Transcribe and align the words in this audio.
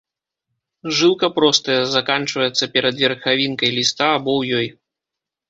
Жылка 0.99 1.27
простая, 1.35 1.75
заканчваецца 1.97 2.69
перад 2.79 2.95
верхавінкай 3.03 3.69
ліста 3.77 4.09
або 4.17 4.31
ў 4.41 4.63
ёй. 4.63 4.67